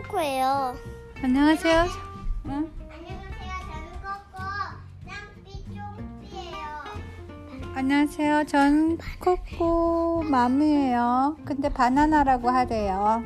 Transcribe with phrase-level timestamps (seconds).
[0.00, 0.74] 코코예요.
[1.22, 1.84] 안녕하세요.
[2.46, 2.70] 응?
[3.04, 3.26] 안녕하세요.
[3.66, 4.42] 저는 코코
[5.06, 6.66] 짱삐 쫑삐예요.
[7.74, 8.46] 안녕하세요.
[8.46, 11.36] 전 코코 맘이에요.
[11.44, 13.22] 근데 바나나라고 하래요.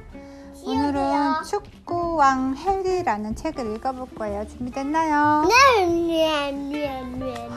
[0.66, 4.46] 오늘은 축구왕 해리라는 책을 읽어볼 거예요.
[4.48, 5.46] 준비됐나요?
[5.46, 7.48] 네, 네, 네.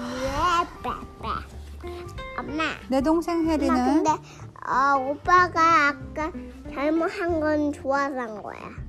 [2.38, 2.64] 엄마.
[2.90, 6.32] 내 동생 엄마 해리는 근데 어, 오빠가 아까
[6.72, 8.87] 잘못한 건 좋아서 한 거야.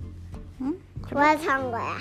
[1.09, 1.15] 응?
[1.15, 1.95] 좋아서 한 거야.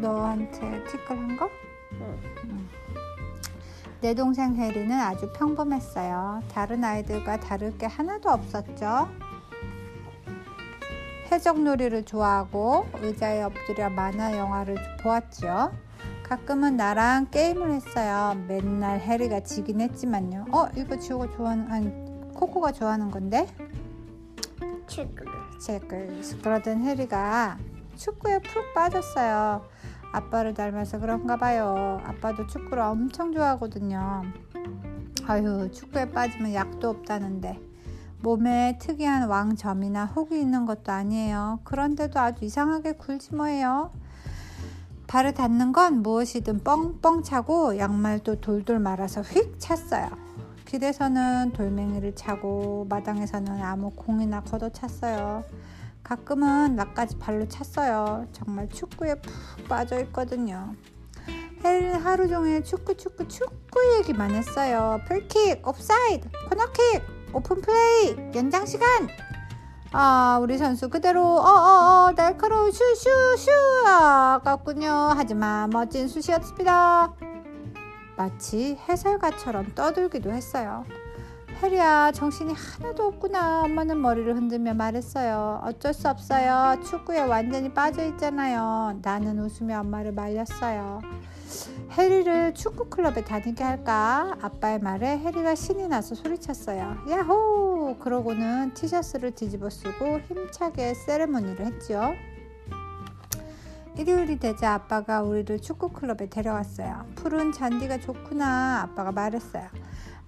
[0.00, 1.48] 너한테 티끌 한 거?
[1.92, 2.18] 응.
[2.44, 2.68] 응.
[4.00, 6.42] 내 동생 해리는 아주 평범했어요.
[6.52, 9.08] 다른 아이들과 다를 게 하나도 없었죠.
[11.30, 15.72] 해적놀이를 좋아하고 의자에 엎드려 만화 영화를 보았죠.
[16.22, 18.34] 가끔은 나랑 게임을 했어요.
[18.46, 20.46] 맨날 해리가 지긴 했지만요.
[20.52, 23.46] 어, 이거 지호가 좋아하는, 아니, 코코가 좋아하는 건데?
[24.86, 25.26] 책을.
[25.60, 26.20] 책을.
[26.42, 27.58] 그러던 해리가
[27.98, 29.66] 축구에 푹 빠졌어요.
[30.12, 32.00] 아빠를 닮아서 그런가 봐요.
[32.04, 34.22] 아빠도 축구를 엄청 좋아하거든요.
[35.26, 37.60] 아유, 축구에 빠지면 약도 없다는데.
[38.20, 41.60] 몸에 특이한 왕점이나 혹이 있는 것도 아니에요.
[41.64, 43.92] 그런데도 아주 이상하게 굴지 뭐예요.
[45.06, 50.08] 발을 닿는 건 무엇이든 뻥뻥 차고 양말도 돌돌 말아서 휙 찼어요.
[50.66, 55.44] 길에서는 돌멩이를 차고 마당에서는 아무 공이나 걷어찼어요.
[56.08, 58.26] 가끔은 나까지 발로 찼어요.
[58.32, 60.74] 정말 축구에 푹 빠져 있거든요.
[61.62, 65.00] 해리는 하루 종일 축구 축구 축구 얘기만 했어요.
[65.06, 67.02] 프리킥, 옵사이드, 코너킥,
[67.34, 69.06] open play, 연장 시간.
[69.92, 73.50] 아, 우리 선수 그대로 어어어 날카로운 슈슈슈
[73.86, 75.12] 아깝군요.
[75.14, 77.12] 하지만 멋진 슛이었습니다.
[78.16, 80.86] 마치 해설가처럼 떠들기도 했어요.
[81.62, 83.62] 해리야 정신이 하나도 없구나.
[83.64, 85.60] 엄마는 머리를 흔들며 말했어요.
[85.64, 86.80] 어쩔 수 없어요.
[86.84, 88.98] 축구에 완전히 빠져 있잖아요.
[89.02, 91.00] 나는 웃으며 엄마를 말렸어요.
[91.92, 94.36] 해리를 축구 클럽에 다니게 할까?
[94.40, 96.98] 아빠의 말에 해리가 신이 나서 소리쳤어요.
[97.10, 97.96] 야호!
[97.98, 102.12] 그러고는 티셔츠를 뒤집어 쓰고 힘차게 세레모니를 했지요.
[103.98, 107.04] 일요일이 되자 아빠가 우리를 축구 클럽에 데려왔어요.
[107.16, 108.82] 푸른 잔디가 좋구나.
[108.82, 109.68] 아빠가 말했어요.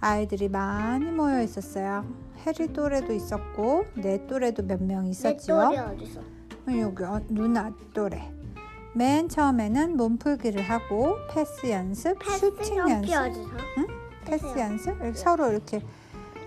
[0.00, 2.04] 아이들이 많이 모여 있었어요.
[2.44, 5.54] 해리 또래도 있었고 내 또래도 몇명내 있었지요.
[5.56, 6.20] 또래 어디서?
[6.80, 8.32] 여기 어, 누나 또래.
[8.92, 13.56] 맨 처음에는 몸풀기를 하고 패스 연습, 슈팅 패스 연습 연습, 어디서?
[14.24, 15.80] 패스 패스 연습 이렇게 서로 이렇게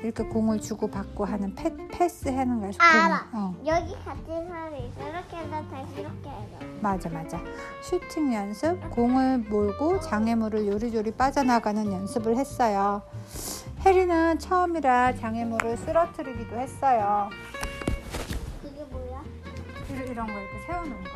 [0.03, 2.72] 이렇게 공을 주고 받고 하는 패, 패스 하는 거야.
[2.78, 3.30] 알아.
[3.31, 3.40] 공.
[3.40, 5.09] 어, 여기 같은 사람이 있어.
[5.09, 6.66] 이렇게 해서 다시 이렇게 해서.
[6.81, 7.40] 맞아 맞아.
[7.81, 13.02] 슈팅 연습, 공을 몰고 장애물을 요리조리 빠져나가는 연습을 했어요.
[13.86, 17.30] 해리는 처음이라 장애물을 쓰러뜨리기도 했어요.
[18.62, 19.24] 그게 뭐야?
[19.90, 21.09] 이런, 이런 거 이렇게 세워놓은 거.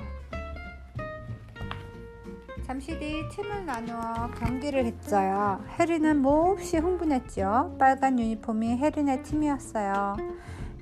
[2.68, 5.64] 잠시 뒤 팀을 나누어 경기를 했어요.
[5.80, 7.78] 해리는 몹시 흥분했죠.
[7.80, 10.18] 빨간 유니폼이 해리네 팀이었어요.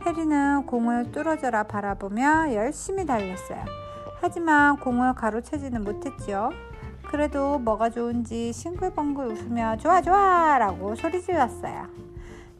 [0.03, 3.63] 해리는 공을 뚫어져라 바라보며 열심히 달렸어요.
[4.19, 6.49] 하지만 공을 가로채지는 못했지요.
[7.07, 11.85] 그래도 뭐가 좋은지 싱글벙글 웃으며 좋아 좋아 라고 소리 질렀어요.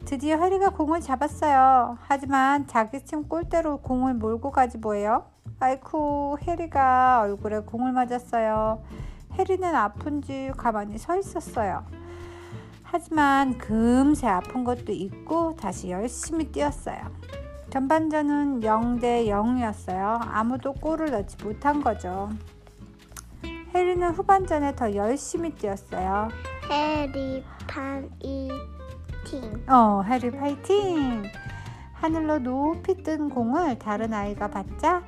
[0.04, 1.98] 드디어 해리가 공을 잡았어요.
[2.02, 5.24] 하지만 자기 팀 골대로 공을 몰고 가지 뭐예요?
[5.58, 8.84] 아이쿠 해리가 얼굴에 공을 맞았어요.
[9.38, 11.84] 해리는 아픈 지 가만히 서 있었어요.
[12.82, 16.98] 하지만 금세 아픈 것도 있고 다시 열심히 뛰었어요.
[17.70, 20.20] 전반전은 0대 0이었어요.
[20.22, 22.30] 아무도 골을 넣지 못한 거죠.
[23.74, 26.28] 해리는 후반전에 더 열심히 뛰었어요.
[26.70, 28.50] 해리 파이팅.
[29.68, 31.24] 어, 해리 파이팅!
[31.92, 35.02] 하늘로 높이 뜬 공을 다른 아이가 받자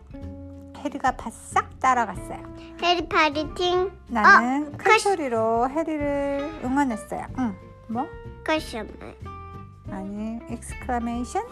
[0.78, 2.38] 해리가 바싹 따라갔어요.
[2.82, 3.90] 해리 파이팅.
[4.08, 7.26] 나는 큰 크시- 소리로 해리를 응원했어요.
[7.38, 7.54] 응,
[7.88, 8.06] 뭐?
[8.44, 8.88] question
[9.90, 11.46] 아니, exclamation?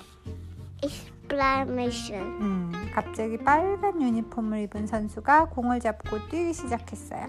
[0.82, 2.22] exclamation.
[2.40, 7.26] 음, 갑자기 빨간 유니폼을 입은 선수가 공을 잡고 뛰기 시작했어요.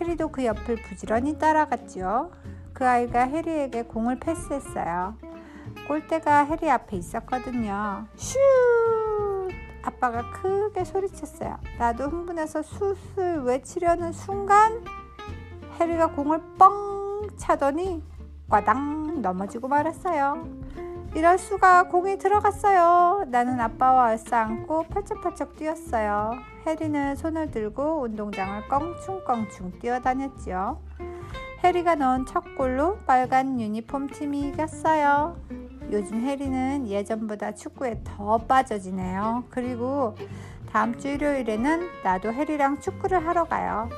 [0.00, 2.30] 해리도 그 옆을 부지런히 따라갔지요.
[2.72, 5.16] 그 아이가 해리에게 공을 패스했어요.
[5.88, 8.06] 골대가 해리 앞에 있었거든요.
[8.16, 8.38] 슛!
[9.88, 11.58] 아빠가 크게 소리쳤어요.
[11.78, 14.84] 나도 흥분해서 슛을 외치려는 순간
[15.80, 18.02] 해리가 공을 뻥 차더니
[18.48, 20.46] 꽈당 넘어지고 말았어요.
[21.14, 23.24] 이럴 수가 공이 들어갔어요.
[23.28, 26.32] 나는 아빠와 얼싸안고 펄쩍펄쩍 뛰었어요.
[26.66, 30.78] 해리는 손을 들고 운동장을 껑충껑충 뛰어다녔지요.
[31.64, 35.36] 해리가 넣은 첫 골로 빨간 유니폼 팀이 이겼어요.
[35.90, 39.44] 요즘 해리는 예전보다 축구에 더 빠져지네요.
[39.50, 40.16] 그리고
[40.70, 43.88] 다음 주 일요일에는 나도 해리랑 축구를 하러 가요.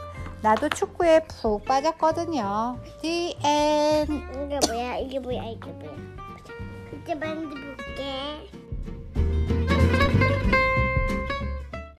[0.43, 2.79] 나도 축구에 푹 빠졌거든요.
[3.03, 4.07] The N.
[4.47, 4.97] 이게 뭐야?
[4.99, 5.43] 이게 뭐야?
[5.45, 5.93] 이게 뭐야?
[7.03, 8.51] 이제 만들 볼게.